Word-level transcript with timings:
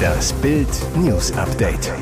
Das 0.00 0.32
Bild 0.34 0.68
News 0.96 1.32
Update. 1.32 1.92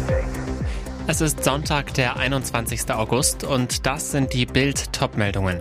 Es 1.07 1.21
ist 1.21 1.43
Sonntag, 1.43 1.95
der 1.95 2.17
21. 2.17 2.91
August 2.91 3.45
und 3.45 3.87
das 3.87 4.13
sind 4.13 4.33
die 4.35 4.47
Bild 4.47 4.93
Topmeldungen. 4.93 5.61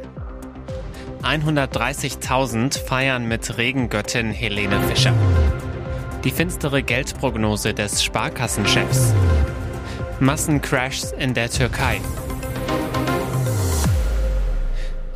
130.000 1.23 2.79
feiern 2.79 3.27
mit 3.27 3.57
Regengöttin 3.57 4.31
Helene 4.31 4.81
Fischer. 4.83 5.13
Die 6.23 6.31
finstere 6.31 6.83
Geldprognose 6.83 7.73
des 7.73 8.03
Sparkassenchefs. 8.03 9.13
Massencrashs 10.19 11.11
in 11.11 11.33
der 11.33 11.49
Türkei. 11.49 12.01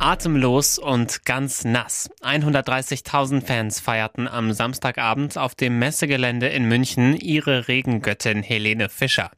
Atemlos 0.02 0.80
und 0.80 1.24
ganz 1.24 1.64
nass. 1.64 2.10
130.000 2.22 3.46
Fans 3.46 3.78
feierten 3.78 4.26
am 4.26 4.52
Samstagabend 4.52 5.38
auf 5.38 5.54
dem 5.54 5.78
Messegelände 5.78 6.48
in 6.48 6.64
München 6.64 7.16
ihre 7.16 7.68
Regengöttin 7.68 8.42
Helene 8.42 8.88
Fischer. 8.88 9.30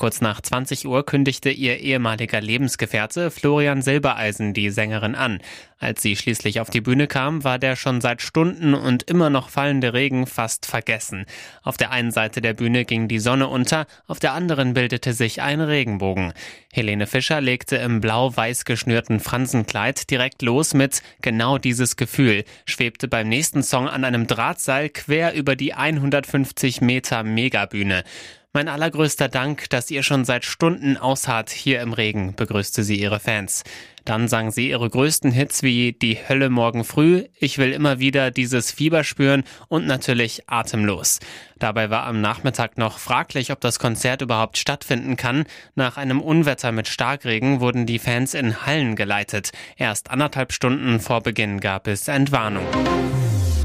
Kurz 0.00 0.22
nach 0.22 0.40
20 0.40 0.86
Uhr 0.86 1.04
kündigte 1.04 1.50
ihr 1.50 1.78
ehemaliger 1.78 2.40
Lebensgefährte 2.40 3.30
Florian 3.30 3.82
Silbereisen 3.82 4.54
die 4.54 4.70
Sängerin 4.70 5.14
an. 5.14 5.42
Als 5.78 6.00
sie 6.00 6.16
schließlich 6.16 6.58
auf 6.60 6.70
die 6.70 6.80
Bühne 6.80 7.06
kam, 7.06 7.44
war 7.44 7.58
der 7.58 7.76
schon 7.76 8.00
seit 8.00 8.22
Stunden 8.22 8.72
und 8.72 9.02
immer 9.02 9.28
noch 9.28 9.50
fallende 9.50 9.92
Regen 9.92 10.26
fast 10.26 10.64
vergessen. 10.64 11.26
Auf 11.62 11.76
der 11.76 11.90
einen 11.90 12.12
Seite 12.12 12.40
der 12.40 12.54
Bühne 12.54 12.86
ging 12.86 13.08
die 13.08 13.18
Sonne 13.18 13.48
unter, 13.48 13.86
auf 14.06 14.18
der 14.20 14.32
anderen 14.32 14.72
bildete 14.72 15.12
sich 15.12 15.42
ein 15.42 15.60
Regenbogen. 15.60 16.32
Helene 16.72 17.06
Fischer 17.06 17.42
legte 17.42 17.76
im 17.76 18.00
blau-weiß 18.00 18.64
geschnürten 18.64 19.20
Fransenkleid 19.20 20.10
direkt 20.10 20.40
los 20.40 20.72
mit 20.72 21.02
genau 21.20 21.58
dieses 21.58 21.96
Gefühl, 21.96 22.44
schwebte 22.64 23.06
beim 23.06 23.28
nächsten 23.28 23.62
Song 23.62 23.86
an 23.86 24.04
einem 24.04 24.26
Drahtseil 24.26 24.88
quer 24.88 25.34
über 25.34 25.56
die 25.56 25.74
150 25.74 26.80
Meter 26.80 27.22
Megabühne. 27.22 28.04
Mein 28.52 28.66
allergrößter 28.66 29.28
Dank, 29.28 29.70
dass 29.70 29.92
ihr 29.92 30.02
schon 30.02 30.24
seit 30.24 30.44
Stunden 30.44 30.96
ausharrt 30.96 31.50
hier 31.50 31.80
im 31.80 31.92
Regen, 31.92 32.34
begrüßte 32.34 32.82
sie 32.82 33.00
ihre 33.00 33.20
Fans. 33.20 33.62
Dann 34.04 34.26
sang 34.26 34.50
sie 34.50 34.70
ihre 34.70 34.90
größten 34.90 35.30
Hits 35.30 35.62
wie 35.62 35.92
Die 35.92 36.18
Hölle 36.28 36.50
morgen 36.50 36.82
früh, 36.82 37.26
Ich 37.38 37.58
will 37.58 37.70
immer 37.70 38.00
wieder 38.00 38.32
dieses 38.32 38.72
Fieber 38.72 39.04
spüren 39.04 39.44
und 39.68 39.86
natürlich 39.86 40.50
Atemlos. 40.50 41.20
Dabei 41.60 41.90
war 41.90 42.06
am 42.06 42.20
Nachmittag 42.20 42.76
noch 42.76 42.98
fraglich, 42.98 43.52
ob 43.52 43.60
das 43.60 43.78
Konzert 43.78 44.20
überhaupt 44.20 44.58
stattfinden 44.58 45.16
kann. 45.16 45.44
Nach 45.76 45.96
einem 45.96 46.20
Unwetter 46.20 46.72
mit 46.72 46.88
Starkregen 46.88 47.60
wurden 47.60 47.86
die 47.86 48.00
Fans 48.00 48.34
in 48.34 48.66
Hallen 48.66 48.96
geleitet. 48.96 49.52
Erst 49.76 50.10
anderthalb 50.10 50.52
Stunden 50.52 50.98
vor 50.98 51.20
Beginn 51.20 51.60
gab 51.60 51.86
es 51.86 52.08
Entwarnung. 52.08 52.66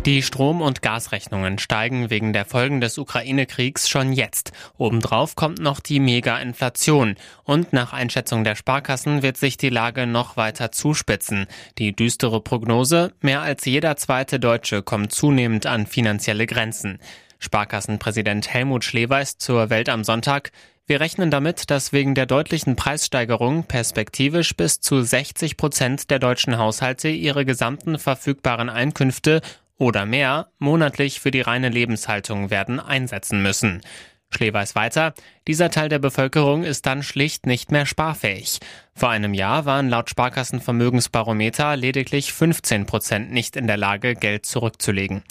Die 0.05 0.21
Strom- 0.21 0.61
und 0.61 0.83
Gasrechnungen 0.83 1.57
steigen 1.57 2.11
wegen 2.11 2.31
der 2.31 2.45
Folgen 2.45 2.79
des 2.79 2.99
Ukraine-Kriegs 2.99 3.89
schon 3.89 4.13
jetzt. 4.13 4.51
Obendrauf 4.77 5.35
kommt 5.35 5.57
noch 5.57 5.79
die 5.79 5.99
Mega-Inflation. 5.99 7.15
Und 7.43 7.73
nach 7.73 7.91
Einschätzung 7.91 8.43
der 8.43 8.53
Sparkassen 8.53 9.23
wird 9.23 9.37
sich 9.37 9.57
die 9.57 9.69
Lage 9.69 10.05
noch 10.05 10.37
weiter 10.37 10.71
zuspitzen. 10.71 11.47
Die 11.79 11.95
düstere 11.95 12.39
Prognose, 12.39 13.13
mehr 13.21 13.41
als 13.41 13.65
jeder 13.65 13.97
zweite 13.97 14.39
Deutsche 14.39 14.83
kommt 14.83 15.11
zunehmend 15.11 15.65
an 15.65 15.87
finanzielle 15.87 16.45
Grenzen. 16.45 16.99
Sparkassenpräsident 17.39 18.53
Helmut 18.53 18.83
Schleweis 18.83 19.39
zur 19.39 19.71
Welt 19.71 19.89
am 19.89 20.03
Sonntag. 20.03 20.51
Wir 20.85 20.99
rechnen 20.99 21.31
damit, 21.31 21.71
dass 21.71 21.93
wegen 21.93 22.13
der 22.13 22.27
deutlichen 22.27 22.75
Preissteigerung 22.75 23.63
perspektivisch 23.63 24.55
bis 24.55 24.81
zu 24.81 25.01
60 25.01 25.57
Prozent 25.57 26.11
der 26.11 26.19
deutschen 26.19 26.59
Haushalte 26.59 27.09
ihre 27.09 27.43
gesamten 27.43 27.97
verfügbaren 27.97 28.69
Einkünfte 28.69 29.41
oder 29.77 30.05
mehr 30.05 30.49
monatlich 30.59 31.19
für 31.19 31.31
die 31.31 31.41
reine 31.41 31.69
Lebenshaltung 31.69 32.49
werden 32.49 32.79
einsetzen 32.79 33.41
müssen. 33.41 33.81
Schlee 34.29 34.53
weiß 34.53 34.75
weiter, 34.75 35.13
dieser 35.47 35.69
Teil 35.69 35.87
der 35.87 35.99
Bevölkerung 35.99 36.63
ist 36.63 36.85
dann 36.85 37.03
schlicht 37.03 37.45
nicht 37.45 37.71
mehr 37.71 37.85
sparfähig. 37.85 38.59
Vor 38.93 39.09
einem 39.09 39.33
Jahr 39.33 39.65
waren 39.65 39.89
laut 39.89 40.09
Sparkassenvermögensbarometer 40.09 41.75
lediglich 41.75 42.33
15 42.33 42.85
Prozent 42.85 43.31
nicht 43.31 43.55
in 43.55 43.67
der 43.67 43.77
Lage, 43.77 44.15
Geld 44.15 44.45
zurückzulegen. 44.45 45.23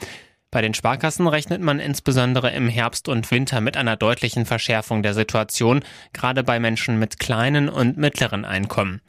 Bei 0.51 0.63
den 0.63 0.73
Sparkassen 0.73 1.27
rechnet 1.27 1.61
man 1.61 1.81
insbesondere 1.81 2.53
im 2.53 2.69
Herbst 2.69 3.09
und 3.09 3.31
Winter 3.33 3.61
mit 3.61 3.77
einer 3.77 3.97
deutlichen 3.97 4.47
Verschärfung 4.47 5.03
der 5.03 5.13
Situation, 5.13 5.83
gerade 6.13 6.45
bei 6.45 6.61
Menschen 6.61 6.97
mit 6.99 7.19
kleinen 7.19 7.69
und 7.69 7.97
mittleren 7.97 8.45
Einkommen. 8.45 9.01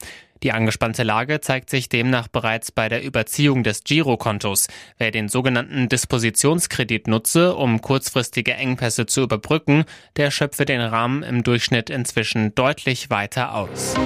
Die 0.46 0.52
angespannte 0.52 1.02
Lage 1.02 1.40
zeigt 1.40 1.70
sich 1.70 1.88
demnach 1.88 2.28
bereits 2.28 2.70
bei 2.70 2.88
der 2.88 3.02
Überziehung 3.02 3.64
des 3.64 3.82
Girokontos. 3.82 4.68
Wer 4.96 5.10
den 5.10 5.28
sogenannten 5.28 5.88
Dispositionskredit 5.88 7.08
nutze, 7.08 7.56
um 7.56 7.80
kurzfristige 7.80 8.54
Engpässe 8.54 9.06
zu 9.06 9.22
überbrücken, 9.22 9.86
der 10.14 10.30
schöpfe 10.30 10.64
den 10.64 10.80
Rahmen 10.80 11.24
im 11.24 11.42
Durchschnitt 11.42 11.90
inzwischen 11.90 12.54
deutlich 12.54 13.10
weiter 13.10 13.56
aus. 13.56 13.96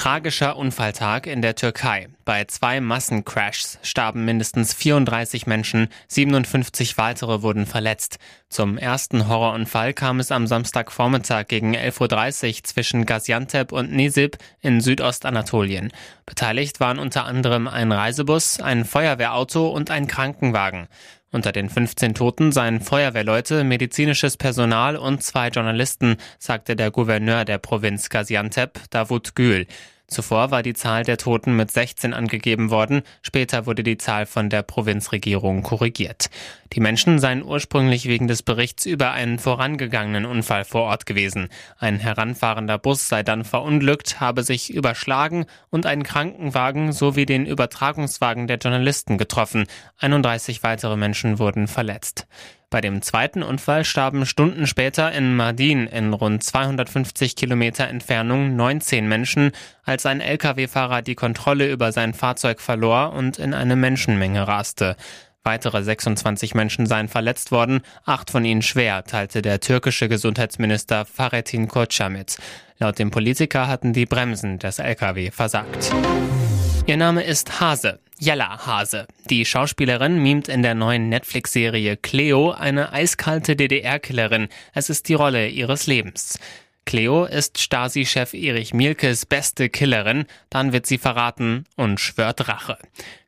Tragischer 0.00 0.56
Unfalltag 0.56 1.26
in 1.26 1.42
der 1.42 1.56
Türkei. 1.56 2.08
Bei 2.24 2.44
zwei 2.44 2.80
Massencrashs 2.80 3.78
starben 3.82 4.24
mindestens 4.24 4.72
34 4.72 5.46
Menschen, 5.46 5.88
57 6.08 6.96
weitere 6.96 7.42
wurden 7.42 7.66
verletzt. 7.66 8.18
Zum 8.48 8.78
ersten 8.78 9.28
Horrorunfall 9.28 9.92
kam 9.92 10.18
es 10.18 10.32
am 10.32 10.46
Samstagvormittag 10.46 11.48
gegen 11.48 11.76
11.30 11.76 12.48
Uhr 12.48 12.64
zwischen 12.64 13.04
Gaziantep 13.04 13.72
und 13.72 13.92
Nisib 13.92 14.38
in 14.62 14.80
Südostanatolien. 14.80 15.92
Beteiligt 16.24 16.80
waren 16.80 16.98
unter 16.98 17.26
anderem 17.26 17.68
ein 17.68 17.92
Reisebus, 17.92 18.58
ein 18.58 18.86
Feuerwehrauto 18.86 19.68
und 19.68 19.90
ein 19.90 20.06
Krankenwagen. 20.06 20.88
Unter 21.32 21.52
den 21.52 21.68
15 21.68 22.14
Toten 22.14 22.50
seien 22.50 22.80
Feuerwehrleute, 22.80 23.62
medizinisches 23.62 24.36
Personal 24.36 24.96
und 24.96 25.22
zwei 25.22 25.48
Journalisten, 25.48 26.16
sagte 26.40 26.74
der 26.74 26.90
Gouverneur 26.90 27.44
der 27.44 27.58
Provinz 27.58 28.08
Gaziantep, 28.08 28.80
Davut 28.90 29.36
Gül. 29.36 29.66
Zuvor 30.10 30.50
war 30.50 30.64
die 30.64 30.74
Zahl 30.74 31.04
der 31.04 31.18
Toten 31.18 31.54
mit 31.56 31.70
16 31.70 32.12
angegeben 32.12 32.70
worden, 32.70 33.02
später 33.22 33.64
wurde 33.66 33.84
die 33.84 33.96
Zahl 33.96 34.26
von 34.26 34.50
der 34.50 34.62
Provinzregierung 34.62 35.62
korrigiert. 35.62 36.30
Die 36.72 36.80
Menschen 36.80 37.20
seien 37.20 37.44
ursprünglich 37.44 38.06
wegen 38.06 38.26
des 38.26 38.42
Berichts 38.42 38.86
über 38.86 39.12
einen 39.12 39.38
vorangegangenen 39.38 40.26
Unfall 40.26 40.64
vor 40.64 40.82
Ort 40.82 41.06
gewesen. 41.06 41.48
Ein 41.78 42.00
heranfahrender 42.00 42.78
Bus 42.78 43.08
sei 43.08 43.22
dann 43.22 43.44
verunglückt, 43.44 44.20
habe 44.20 44.42
sich 44.42 44.74
überschlagen 44.74 45.46
und 45.70 45.86
einen 45.86 46.02
Krankenwagen 46.02 46.92
sowie 46.92 47.24
den 47.24 47.46
Übertragungswagen 47.46 48.48
der 48.48 48.58
Journalisten 48.58 49.16
getroffen. 49.16 49.66
31 49.98 50.64
weitere 50.64 50.96
Menschen 50.96 51.38
wurden 51.38 51.68
verletzt. 51.68 52.26
Bei 52.70 52.80
dem 52.80 53.02
zweiten 53.02 53.42
Unfall 53.42 53.84
starben 53.84 54.24
Stunden 54.26 54.64
später 54.68 55.10
in 55.10 55.34
Mardin 55.34 55.88
in 55.88 56.12
rund 56.14 56.44
250 56.44 57.34
Kilometer 57.34 57.88
Entfernung 57.88 58.54
19 58.54 59.08
Menschen, 59.08 59.50
als 59.82 60.06
ein 60.06 60.20
Lkw-Fahrer 60.20 61.02
die 61.02 61.16
Kontrolle 61.16 61.68
über 61.68 61.90
sein 61.90 62.14
Fahrzeug 62.14 62.60
verlor 62.60 63.12
und 63.12 63.40
in 63.40 63.54
eine 63.54 63.74
Menschenmenge 63.74 64.46
raste. 64.46 64.94
Weitere 65.42 65.82
26 65.82 66.54
Menschen 66.54 66.86
seien 66.86 67.08
verletzt 67.08 67.50
worden, 67.50 67.80
acht 68.04 68.30
von 68.30 68.44
ihnen 68.44 68.62
schwer, 68.62 69.02
teilte 69.02 69.42
der 69.42 69.58
türkische 69.58 70.08
Gesundheitsminister 70.08 71.06
Fahrettin 71.06 71.66
Koca 71.66 72.08
mit. 72.08 72.36
Laut 72.78 73.00
dem 73.00 73.10
Politiker 73.10 73.66
hatten 73.66 73.92
die 73.92 74.06
Bremsen 74.06 74.60
des 74.60 74.78
Lkw 74.78 75.32
versagt. 75.32 75.90
Ihr 76.86 76.96
Name 76.96 77.22
ist 77.22 77.60
Hase, 77.60 78.00
Jella 78.18 78.66
Hase. 78.66 79.06
Die 79.28 79.44
Schauspielerin 79.44 80.22
mimt 80.22 80.48
in 80.48 80.62
der 80.62 80.74
neuen 80.74 81.08
Netflix-Serie 81.08 81.96
Cleo 81.96 82.50
eine 82.50 82.92
eiskalte 82.92 83.54
DDR-Killerin. 83.54 84.48
Es 84.74 84.90
ist 84.90 85.08
die 85.08 85.14
Rolle 85.14 85.48
ihres 85.48 85.86
Lebens. 85.86 86.38
Cleo 86.84 87.24
ist 87.24 87.58
Stasi-Chef 87.58 88.34
Erich 88.34 88.74
Mielkes 88.74 89.26
beste 89.26 89.68
Killerin, 89.68 90.24
dann 90.48 90.72
wird 90.72 90.86
sie 90.86 90.98
verraten 90.98 91.64
und 91.76 92.00
schwört 92.00 92.48
Rache. 92.48 92.78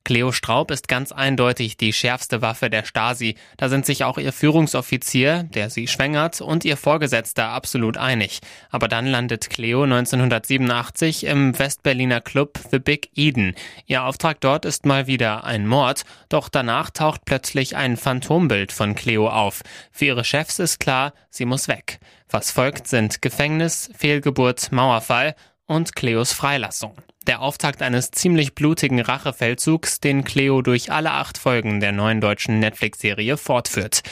Cleo 0.05 0.33
Straub 0.33 0.71
ist 0.71 0.89
ganz 0.89 1.13
eindeutig 1.13 1.77
die 1.77 1.93
schärfste 1.93 2.43
Waffe 2.43 2.71
der 2.71 2.85
Stasi. 2.85 3.37
Da 3.57 3.69
sind 3.69 3.87
sich 3.87 4.05
auch 4.05 4.19
ihr 4.19 4.33
Führungsoffizier, 4.33 5.45
der 5.45 5.71
sie 5.71 5.87
schwängert, 5.87 6.41
und 6.41 6.65
ihr 6.65 6.77
Vorgesetzter 6.77 7.49
absolut 7.51 7.97
einig. 7.97 8.41
Aber 8.71 8.89
dann 8.89 9.07
landet 9.07 9.49
Cleo 9.51 9.85
1987 9.85 11.25
im 11.25 11.57
Westberliner 11.59 12.21
Club 12.21 12.59
The 12.71 12.81
Big 12.81 13.11
Eden. 13.15 13.55
Ihr 13.87 14.05
Auftrag 14.05 14.41
dort 14.41 14.65
ist 14.65 14.87
mal 14.87 15.07
wieder 15.07 15.45
ein 15.45 15.67
Mord, 15.67 16.03
doch 16.29 16.49
danach 16.49 16.91
taucht 16.91 17.25
plötzlich 17.25 17.77
ein 17.77 17.97
Phantombild 17.97 18.73
von 18.73 18.95
Cleo 18.95 19.29
auf. 19.29 19.63
Für 19.93 20.07
ihre 20.07 20.25
Chefs 20.25 20.59
ist 20.59 20.81
klar, 20.81 21.13
sie 21.31 21.45
muss 21.45 21.69
weg. 21.69 22.01
Was 22.29 22.51
folgt 22.51 22.89
sind 22.89 23.23
Gefängnis, 23.23 23.91
Fehlgeburt, 23.97 24.73
Mauerfall 24.73 25.37
und 25.67 25.95
Cleos 25.95 26.33
Freilassung. 26.33 26.97
Der 27.27 27.41
Auftakt 27.41 27.83
eines 27.83 28.11
ziemlich 28.11 28.55
blutigen 28.55 29.01
Rachefeldzugs, 29.01 30.01
den 30.01 30.25
Cleo 30.25 30.61
durch 30.61 30.91
alle 30.91 31.13
acht 31.13 31.39
Folgen 31.39 31.79
der 31.79 31.93
neuen 31.93 32.21
deutschen 32.21 32.59
Netflix-Serie 32.59 33.37
fortführt. 33.37 34.03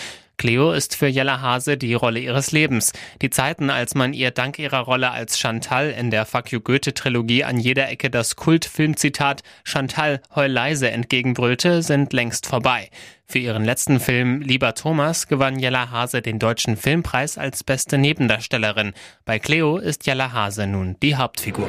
Cleo 0.40 0.72
ist 0.72 0.96
für 0.96 1.08
Jella 1.08 1.42
Hase 1.42 1.76
die 1.76 1.92
Rolle 1.92 2.18
ihres 2.18 2.50
Lebens. 2.50 2.94
Die 3.20 3.28
Zeiten, 3.28 3.68
als 3.68 3.94
man 3.94 4.14
ihr 4.14 4.30
dank 4.30 4.58
ihrer 4.58 4.78
Rolle 4.78 5.10
als 5.10 5.38
Chantal 5.38 5.90
in 5.90 6.10
der 6.10 6.24
Fuck 6.24 6.50
You 6.50 6.60
Goethe 6.60 6.94
Trilogie 6.94 7.44
an 7.44 7.58
jeder 7.58 7.90
Ecke 7.90 8.08
das 8.08 8.36
Kultfilmzitat 8.36 9.42
Chantal 9.64 10.22
heul 10.34 10.46
leise 10.46 10.90
entgegenbrüllte, 10.90 11.82
sind 11.82 12.14
längst 12.14 12.46
vorbei. 12.46 12.88
Für 13.26 13.38
ihren 13.38 13.66
letzten 13.66 14.00
Film 14.00 14.40
Lieber 14.40 14.74
Thomas 14.74 15.28
gewann 15.28 15.58
Jella 15.58 15.90
Hase 15.90 16.22
den 16.22 16.38
Deutschen 16.38 16.78
Filmpreis 16.78 17.36
als 17.36 17.62
beste 17.62 17.98
Nebendarstellerin. 17.98 18.94
Bei 19.26 19.38
Cleo 19.38 19.76
ist 19.76 20.06
Jella 20.06 20.32
Hase 20.32 20.66
nun 20.66 20.96
die 21.02 21.16
Hauptfigur. 21.16 21.68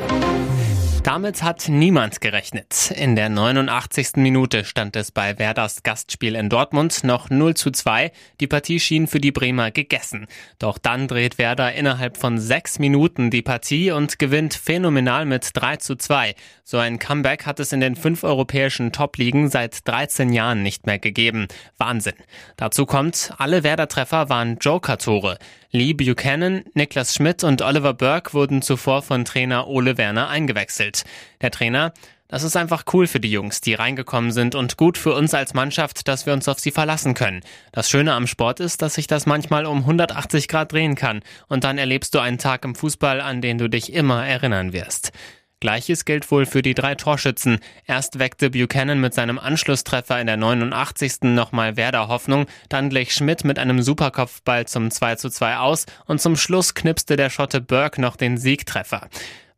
Damit 1.04 1.42
hat 1.42 1.68
niemand 1.68 2.22
gerechnet. 2.22 2.92
In 2.92 3.16
der 3.16 3.30
89. 3.30 4.18
Minute 4.18 4.64
stand 4.64 4.96
es 4.96 5.12
bei 5.12 5.40
Werders 5.40 5.82
Gastspiel 5.82 6.36
in 6.36 6.48
Dortmund 6.48 7.04
noch 7.04 7.32
0 7.32 7.56
zu 7.56 7.72
2. 7.72 8.12
Die 8.40 8.46
Partie 8.46 8.80
schien 8.80 9.08
für 9.08 9.20
die 9.20 9.32
Bremer 9.32 9.72
gegessen. 9.72 10.28
Doch 10.60 10.78
dann 10.78 11.08
dreht 11.08 11.40
Werder 11.40 11.74
innerhalb 11.74 12.18
von 12.18 12.38
sechs 12.38 12.78
Minuten 12.78 13.32
die 13.32 13.42
Partie 13.42 13.90
und 13.90 14.20
gewinnt 14.20 14.54
phänomenal 14.54 15.26
mit 15.26 15.50
3 15.54 15.78
zu 15.78 15.96
2. 15.96 16.36
So 16.64 16.78
ein 16.78 17.00
Comeback 17.00 17.48
hat 17.48 17.60
es 17.60 17.74
in 17.74 17.80
den 17.80 17.96
fünf 17.96 18.24
europäischen 18.24 18.92
Top-Ligen 18.92 19.50
seit 19.50 19.88
13 19.88 20.32
Jahren 20.32 20.62
nicht 20.62 20.86
mehr 20.86 21.00
gegeben. 21.00 21.48
Wahnsinn. 21.80 22.14
Dazu 22.58 22.86
kommt, 22.86 23.34
alle 23.40 23.64
Werder-Treffer 23.64 24.30
waren 24.30 24.58
Joker-Tore. 24.60 25.40
Lee 25.74 25.94
Buchanan, 25.94 26.66
Niklas 26.74 27.16
Schmidt 27.16 27.46
und 27.46 27.62
Oliver 27.62 27.94
Burke 27.94 28.34
wurden 28.34 28.62
zuvor 28.62 29.02
von 29.02 29.24
Trainer 29.24 29.68
Ole 29.68 29.98
Werner 29.98 30.28
eingewechselt. 30.28 31.06
Der 31.40 31.50
Trainer, 31.50 31.94
das 32.28 32.44
ist 32.44 32.58
einfach 32.58 32.84
cool 32.92 33.08
für 33.08 33.22
die 33.22 33.32
Jungs, 33.32 33.62
die 33.62 33.74
reingekommen 33.74 34.34
sind 34.34 34.54
und 34.54 34.76
gut 34.76 34.98
für 34.98 35.14
uns 35.14 35.34
als 35.34 35.54
Mannschaft, 35.54 36.10
dass 36.10 36.26
wir 36.26 36.34
uns 36.34 36.50
auf 36.50 36.60
sie 36.60 36.72
verlassen 36.72 37.14
können. 37.14 37.40
Das 37.72 37.90
Schöne 37.90 38.14
am 38.16 38.28
Sport 38.28 38.60
ist, 38.60 38.82
dass 38.82 38.96
sich 38.96 39.08
das 39.08 39.26
manchmal 39.26 39.66
um 39.66 39.78
180 39.78 40.50
Grad 40.50 40.74
drehen 40.74 40.96
kann 40.96 41.22
und 41.48 41.64
dann 41.64 41.78
erlebst 41.78 42.14
du 42.16 42.20
einen 42.20 42.38
Tag 42.38 42.66
im 42.66 42.76
Fußball, 42.76 43.22
an 43.22 43.40
den 43.40 43.58
du 43.58 43.70
dich 43.70 43.94
immer 43.94 44.28
erinnern 44.28 44.74
wirst. 44.74 45.14
Gleiches 45.62 46.06
gilt 46.06 46.30
wohl 46.32 46.48
für 46.48 46.64
die 46.64 46.74
drei 46.74 46.96
Torschützen. 46.96 47.60
Erst 47.86 48.18
weckte 48.18 48.50
Buchanan 48.50 49.00
mit 49.00 49.14
seinem 49.14 49.38
Anschlusstreffer 49.38 50.20
in 50.20 50.26
der 50.26 50.36
89. 50.36 51.22
nochmal 51.22 51.78
Werder 51.78 52.08
Hoffnung, 52.08 52.48
dann 52.68 52.90
glich 52.90 53.14
Schmidt 53.14 53.44
mit 53.44 53.60
einem 53.60 53.84
Superkopfball 53.84 54.66
zum 54.66 54.90
2 54.90 55.16
zu 55.16 55.30
2 55.30 55.58
aus 55.58 55.86
und 56.08 56.20
zum 56.20 56.36
Schluss 56.36 56.74
knipste 56.74 57.16
der 57.16 57.30
Schotte 57.30 57.62
Burke 57.62 58.02
noch 58.02 58.16
den 58.16 58.38
Siegtreffer. 58.38 59.08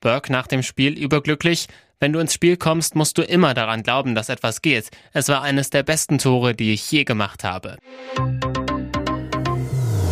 Burke 0.01 0.29
nach 0.29 0.47
dem 0.47 0.61
Spiel 0.61 0.91
überglücklich. 0.99 1.67
Wenn 2.01 2.11
du 2.11 2.19
ins 2.19 2.33
Spiel 2.33 2.57
kommst, 2.57 2.95
musst 2.95 3.17
du 3.17 3.21
immer 3.21 3.53
daran 3.53 3.81
glauben, 3.81 4.13
dass 4.13 4.27
etwas 4.27 4.61
geht. 4.61 4.89
Es 5.13 5.29
war 5.29 5.41
eines 5.41 5.69
der 5.69 5.83
besten 5.83 6.17
Tore, 6.17 6.53
die 6.53 6.73
ich 6.73 6.91
je 6.91 7.05
gemacht 7.05 7.45
habe. 7.45 7.77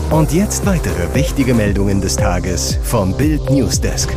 Und 0.09 0.31
jetzt 0.31 0.65
weitere 0.65 1.13
wichtige 1.13 1.53
Meldungen 1.53 1.99
des 1.99 2.15
Tages 2.15 2.79
vom 2.81 3.17
Bild 3.17 3.49
Newsdesk. 3.49 4.15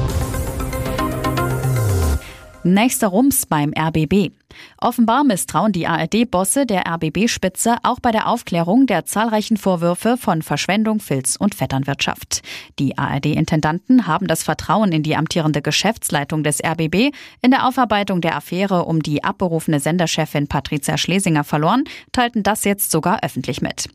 Nächster 2.66 3.08
Rums 3.08 3.44
beim 3.44 3.74
RBB. 3.74 4.32
Offenbar 4.78 5.24
misstrauen 5.24 5.72
die 5.72 5.86
ARD-Bosse 5.86 6.66
der 6.66 6.86
RBB-Spitze 6.86 7.76
auch 7.82 8.00
bei 8.00 8.10
der 8.10 8.28
Aufklärung 8.28 8.86
der 8.86 9.04
zahlreichen 9.04 9.56
Vorwürfe 9.56 10.16
von 10.16 10.42
Verschwendung, 10.42 11.00
Filz 11.00 11.36
und 11.36 11.54
Vetternwirtschaft. 11.54 12.42
Die 12.78 12.98
ARD-Intendanten 12.98 14.06
haben 14.06 14.26
das 14.26 14.42
Vertrauen 14.42 14.92
in 14.92 15.02
die 15.02 15.16
amtierende 15.16 15.62
Geschäftsleitung 15.62 16.42
des 16.42 16.62
RBB 16.62 17.14
in 17.42 17.50
der 17.50 17.66
Aufarbeitung 17.66 18.20
der 18.20 18.36
Affäre 18.36 18.84
um 18.84 19.02
die 19.02 19.24
abberufene 19.24 19.80
Senderchefin 19.80 20.46
Patricia 20.48 20.98
Schlesinger 20.98 21.44
verloren, 21.44 21.84
teilten 22.12 22.42
das 22.42 22.64
jetzt 22.64 22.90
sogar 22.90 23.22
öffentlich 23.22 23.60
mit. 23.60 23.88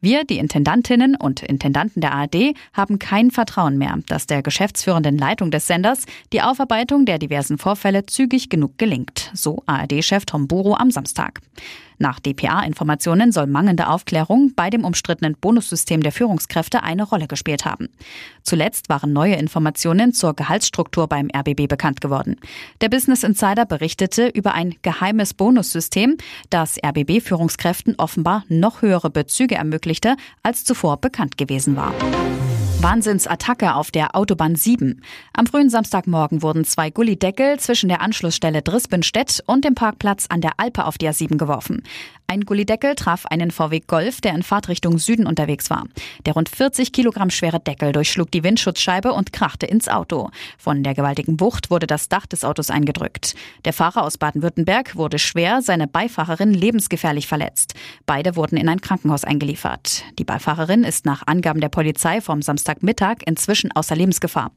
Wir, 0.00 0.24
die 0.24 0.38
Intendantinnen 0.38 1.16
und 1.16 1.42
Intendanten 1.42 2.00
der 2.00 2.12
ARD, 2.12 2.54
haben 2.72 2.98
kein 2.98 3.30
Vertrauen 3.30 3.78
mehr, 3.78 3.98
dass 4.06 4.26
der 4.26 4.42
geschäftsführenden 4.42 5.18
Leitung 5.18 5.50
des 5.50 5.66
Senders 5.66 6.04
die 6.32 6.42
Aufarbeitung 6.42 7.06
der 7.06 7.18
diversen 7.18 7.58
Vorfälle 7.58 8.06
zügig 8.06 8.48
genug 8.48 8.78
gelingt, 8.78 9.30
so 9.34 9.62
ARD 9.66 10.01
chef 10.02 10.24
Tom 10.26 10.48
Buro 10.48 10.74
am 10.74 10.90
Samstag. 10.90 11.40
Nach 11.98 12.18
DPA-Informationen 12.18 13.30
soll 13.30 13.46
mangelnde 13.46 13.88
Aufklärung 13.88 14.52
bei 14.56 14.70
dem 14.70 14.84
umstrittenen 14.84 15.36
Bonussystem 15.40 16.02
der 16.02 16.10
Führungskräfte 16.10 16.82
eine 16.82 17.04
Rolle 17.04 17.28
gespielt 17.28 17.64
haben. 17.64 17.88
Zuletzt 18.42 18.88
waren 18.88 19.12
neue 19.12 19.36
Informationen 19.36 20.12
zur 20.12 20.34
Gehaltsstruktur 20.34 21.06
beim 21.06 21.28
RBB 21.32 21.68
bekannt 21.68 22.00
geworden. 22.00 22.36
Der 22.80 22.88
Business 22.88 23.22
Insider 23.22 23.66
berichtete 23.66 24.26
über 24.26 24.52
ein 24.54 24.74
geheimes 24.82 25.32
Bonussystem, 25.32 26.16
das 26.50 26.76
RBB-Führungskräften 26.84 27.94
offenbar 27.98 28.44
noch 28.48 28.82
höhere 28.82 29.10
Bezüge 29.10 29.54
ermöglichte, 29.54 30.16
als 30.42 30.64
zuvor 30.64 30.96
bekannt 30.96 31.38
gewesen 31.38 31.76
war. 31.76 31.94
Wahnsinnsattacke 32.82 33.76
auf 33.76 33.92
der 33.92 34.16
Autobahn 34.16 34.56
7. 34.56 35.02
Am 35.34 35.46
frühen 35.46 35.70
Samstagmorgen 35.70 36.42
wurden 36.42 36.64
zwei 36.64 36.90
Gullideckel 36.90 37.60
zwischen 37.60 37.88
der 37.88 38.00
Anschlussstelle 38.00 38.60
Drispenstedt 38.60 39.40
und 39.46 39.64
dem 39.64 39.76
Parkplatz 39.76 40.26
an 40.28 40.40
der 40.40 40.54
Alpe 40.56 40.84
auf 40.86 40.98
der 40.98 41.12
7 41.12 41.38
geworfen. 41.38 41.84
Ein 42.32 42.46
Gullideckel 42.46 42.94
traf 42.94 43.26
einen 43.26 43.50
VW 43.50 43.80
Golf, 43.86 44.22
der 44.22 44.34
in 44.34 44.42
Fahrtrichtung 44.42 44.98
Süden 44.98 45.26
unterwegs 45.26 45.68
war. 45.68 45.84
Der 46.24 46.32
rund 46.32 46.48
40 46.48 46.90
Kilogramm 46.90 47.28
schwere 47.28 47.60
Deckel 47.60 47.92
durchschlug 47.92 48.30
die 48.30 48.42
Windschutzscheibe 48.42 49.12
und 49.12 49.34
krachte 49.34 49.66
ins 49.66 49.86
Auto. 49.86 50.30
Von 50.56 50.82
der 50.82 50.94
gewaltigen 50.94 51.40
Wucht 51.40 51.70
wurde 51.70 51.86
das 51.86 52.08
Dach 52.08 52.24
des 52.24 52.42
Autos 52.42 52.70
eingedrückt. 52.70 53.34
Der 53.66 53.74
Fahrer 53.74 54.02
aus 54.02 54.16
Baden-Württemberg 54.16 54.96
wurde 54.96 55.18
schwer, 55.18 55.60
seine 55.60 55.86
Beifahrerin 55.86 56.54
lebensgefährlich 56.54 57.26
verletzt. 57.26 57.74
Beide 58.06 58.34
wurden 58.34 58.56
in 58.56 58.68
ein 58.68 58.80
Krankenhaus 58.80 59.24
eingeliefert. 59.24 60.02
Die 60.18 60.24
Beifahrerin 60.24 60.84
ist 60.84 61.04
nach 61.04 61.26
Angaben 61.26 61.60
der 61.60 61.68
Polizei 61.68 62.22
vom 62.22 62.40
Samstagmittag 62.72 63.18
inzwischen 63.26 63.72
außer 63.72 63.96
Lebensgefahr. 63.96 64.50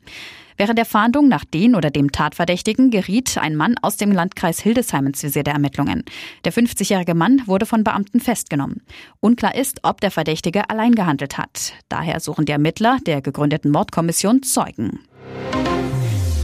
Während 0.57 0.77
der 0.77 0.85
Fahndung 0.85 1.27
nach 1.27 1.43
den 1.43 1.75
oder 1.75 1.89
dem 1.89 2.13
Tatverdächtigen 2.13 2.89
geriet 2.89 3.37
ein 3.37 3.57
Mann 3.57 3.75
aus 3.81 3.97
dem 3.97 4.13
Landkreis 4.13 4.59
Hildesheim 4.59 5.07
ins 5.07 5.21
Visier 5.21 5.43
der 5.43 5.53
Ermittlungen. 5.53 6.03
Der 6.45 6.53
50-jährige 6.53 7.13
Mann 7.13 7.41
wurde 7.45 7.65
von 7.65 7.83
Beamten 7.83 8.21
festgenommen. 8.21 8.81
Unklar 9.19 9.55
ist, 9.55 9.81
ob 9.83 9.99
der 9.99 10.11
Verdächtige 10.11 10.69
allein 10.69 10.95
gehandelt 10.95 11.37
hat. 11.37 11.73
Daher 11.89 12.21
suchen 12.21 12.45
die 12.45 12.53
Ermittler 12.53 12.99
der 13.05 13.21
gegründeten 13.21 13.69
Mordkommission 13.69 14.43
Zeugen. 14.43 14.99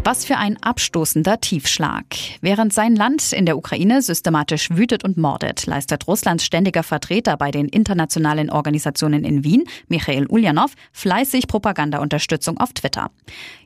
Was 0.03 0.25
für 0.25 0.37
ein 0.37 0.57
abstoßender 0.57 1.41
Tiefschlag. 1.41 2.05
Während 2.41 2.73
sein 2.73 2.95
Land 2.95 3.33
in 3.33 3.45
der 3.45 3.55
Ukraine 3.55 4.01
systematisch 4.01 4.71
wütet 4.71 5.03
und 5.03 5.15
mordet, 5.17 5.67
leistet 5.67 6.07
Russlands 6.07 6.43
ständiger 6.43 6.81
Vertreter 6.81 7.37
bei 7.37 7.51
den 7.51 7.67
internationalen 7.67 8.49
Organisationen 8.49 9.23
in 9.23 9.43
Wien, 9.43 9.63
Michael 9.89 10.25
Ulyanov, 10.25 10.73
fleißig 10.91 11.47
Propagandaunterstützung 11.47 12.57
auf 12.57 12.73
Twitter. 12.73 13.11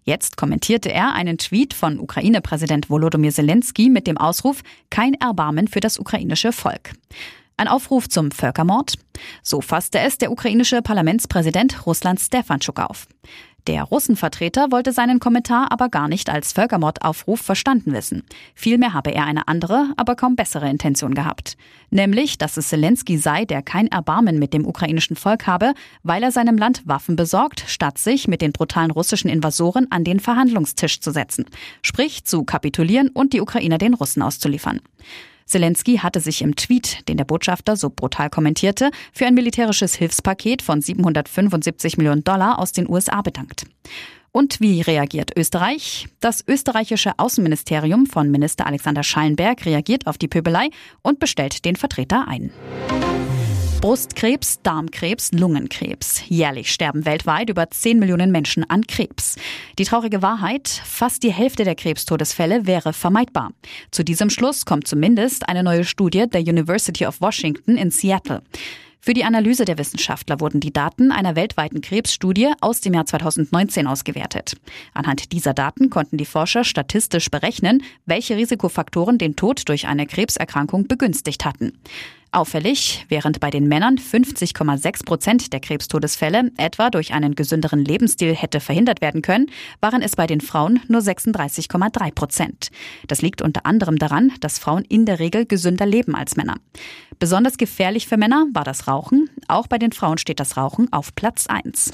Jetzt 0.03 0.35
kommentierte 0.35 0.91
er 0.91 1.13
einen 1.13 1.37
Tweet 1.37 1.73
von 1.73 1.99
Ukraine-Präsident 1.99 2.89
Volodymyr 2.89 3.31
Zelensky 3.31 3.89
mit 3.89 4.05
dem 4.05 4.17
Ausruf 4.17 4.61
Kein 4.89 5.13
Erbarmen 5.13 5.69
für 5.69 5.79
das 5.79 5.97
ukrainische 5.97 6.51
Volk. 6.51 6.91
Ein 7.55 7.69
Aufruf 7.69 8.09
zum 8.09 8.31
Völkermord? 8.31 8.95
So 9.41 9.61
fasste 9.61 9.99
es 9.99 10.17
der 10.17 10.33
ukrainische 10.33 10.81
Parlamentspräsident 10.81 11.85
Russland 11.85 12.19
Stefanschuk 12.19 12.81
auf. 12.81 13.07
Der 13.67 13.81
Russenvertreter 13.81 14.71
wollte 14.71 14.91
seinen 14.91 15.19
Kommentar 15.19 15.71
aber 15.71 15.89
gar 15.89 16.07
nicht 16.07 16.29
als 16.29 16.53
Völkermordaufruf 16.53 17.41
verstanden 17.41 17.93
wissen. 17.93 18.21
Vielmehr 18.53 18.93
habe 18.93 19.11
er 19.11 19.25
eine 19.25 19.47
andere, 19.47 19.91
aber 19.97 20.15
kaum 20.15 20.35
bessere 20.35 20.69
Intention 20.69 21.15
gehabt. 21.15 21.57
Nämlich, 21.89 22.37
dass 22.37 22.57
es 22.57 22.69
Zelensky 22.69 23.17
sei, 23.17 23.45
der 23.45 23.63
kein 23.63 23.87
Erbarmen 23.87 24.37
mit 24.37 24.53
dem 24.53 24.67
ukrainischen 24.67 25.15
Volk 25.15 25.47
habe, 25.47 25.73
weil 26.03 26.21
er 26.21 26.31
seinem 26.31 26.59
Land 26.59 26.83
Waffen 26.85 27.15
besorgt, 27.15 27.63
statt 27.67 27.97
sich 27.97 28.27
mit 28.27 28.41
den 28.41 28.51
brutalen 28.51 28.91
russischen 28.91 29.29
Invasoren 29.29 29.91
an 29.91 30.03
den 30.03 30.19
Verhandlungstisch 30.19 30.99
zu 30.99 31.09
setzen. 31.09 31.45
Sprich, 31.81 32.23
zu 32.23 32.43
kapitulieren 32.43 33.09
und 33.09 33.33
die 33.33 33.41
Ukrainer 33.41 33.79
den 33.79 33.95
Russen 33.95 34.21
auszuliefern. 34.21 34.79
Zelensky 35.45 35.97
hatte 35.97 36.19
sich 36.19 36.41
im 36.41 36.55
Tweet, 36.55 37.07
den 37.07 37.17
der 37.17 37.25
Botschafter 37.25 37.75
so 37.75 37.89
brutal 37.89 38.29
kommentierte, 38.29 38.89
für 39.13 39.25
ein 39.25 39.35
militärisches 39.35 39.95
Hilfspaket 39.95 40.61
von 40.61 40.81
775 40.81 41.97
Millionen 41.97 42.23
Dollar 42.23 42.59
aus 42.59 42.71
den 42.71 42.89
USA 42.89 43.21
bedankt. 43.21 43.65
Und 44.31 44.59
wie 44.59 44.81
reagiert 44.81 45.31
Österreich? 45.37 46.09
Das 46.19 46.43
österreichische 46.45 47.17
Außenministerium 47.17 48.05
von 48.05 48.29
Minister 48.29 48.67
Alexander 48.67 49.01
Schallenberg 49.01 49.65
reagiert 49.65 50.07
auf 50.07 50.17
die 50.17 50.27
Pöbelei 50.27 50.69
und 51.01 51.19
bestellt 51.19 51.63
den 51.63 51.77
Vertreter 51.77 52.27
ein. 52.27 52.51
Brustkrebs, 53.85 54.63
Darmkrebs, 54.63 55.31
Lungenkrebs. 55.31 56.23
Jährlich 56.27 56.71
sterben 56.71 57.05
weltweit 57.05 57.51
über 57.51 57.69
10 57.69 57.99
Millionen 57.99 58.31
Menschen 58.31 58.67
an 58.67 58.87
Krebs. 58.87 59.35
Die 59.77 59.83
traurige 59.83 60.23
Wahrheit, 60.23 60.67
fast 60.67 61.21
die 61.21 61.31
Hälfte 61.31 61.65
der 61.65 61.75
Krebstodesfälle 61.75 62.65
wäre 62.65 62.93
vermeidbar. 62.93 63.51
Zu 63.91 64.03
diesem 64.03 64.31
Schluss 64.31 64.65
kommt 64.65 64.87
zumindest 64.87 65.47
eine 65.47 65.61
neue 65.61 65.83
Studie 65.83 66.25
der 66.27 66.41
University 66.41 67.05
of 67.05 67.21
Washington 67.21 67.77
in 67.77 67.91
Seattle. 67.91 68.41
Für 69.01 69.13
die 69.13 69.23
Analyse 69.23 69.65
der 69.65 69.77
Wissenschaftler 69.77 70.39
wurden 70.39 70.61
die 70.61 70.73
Daten 70.73 71.11
einer 71.11 71.35
weltweiten 71.35 71.79
Krebsstudie 71.79 72.53
aus 72.61 72.81
dem 72.81 72.95
Jahr 72.95 73.05
2019 73.05 73.85
ausgewertet. 73.85 74.55
Anhand 74.95 75.31
dieser 75.31 75.53
Daten 75.53 75.91
konnten 75.91 76.17
die 76.17 76.25
Forscher 76.25 76.63
statistisch 76.63 77.29
berechnen, 77.29 77.83
welche 78.07 78.35
Risikofaktoren 78.35 79.19
den 79.19 79.35
Tod 79.35 79.69
durch 79.69 79.85
eine 79.85 80.07
Krebserkrankung 80.07 80.87
begünstigt 80.87 81.45
hatten. 81.45 81.73
Auffällig, 82.35 83.05
während 83.07 83.39
bei 83.39 83.49
den 83.49 83.69
Männern 83.69 83.97
50,6 83.97 85.05
Prozent 85.05 85.53
der 85.53 85.61
Krebstodesfälle 85.61 86.51
etwa 86.57 86.89
durch 86.89 87.13
einen 87.13 87.33
gesünderen 87.33 87.85
Lebensstil 87.85 88.35
hätte 88.35 88.59
verhindert 88.59 88.99
werden 88.99 89.21
können, 89.21 89.49
waren 89.79 90.01
es 90.01 90.17
bei 90.17 90.27
den 90.27 90.41
Frauen 90.41 90.81
nur 90.89 90.99
36,3 90.99 92.13
Prozent. 92.13 92.71
Das 93.07 93.21
liegt 93.21 93.41
unter 93.41 93.65
anderem 93.65 93.97
daran, 93.97 94.33
dass 94.41 94.59
Frauen 94.59 94.83
in 94.83 95.05
der 95.05 95.19
Regel 95.19 95.45
gesünder 95.45 95.85
leben 95.85 96.13
als 96.13 96.35
Männer. 96.35 96.57
Besonders 97.19 97.55
gefährlich 97.57 98.05
für 98.05 98.17
Männer 98.17 98.47
war 98.53 98.65
das 98.65 98.89
Rauchen. 98.89 99.29
Auch 99.47 99.67
bei 99.67 99.77
den 99.77 99.93
Frauen 99.93 100.17
steht 100.17 100.41
das 100.41 100.57
Rauchen 100.57 100.91
auf 100.91 101.15
Platz 101.15 101.47
1. 101.47 101.93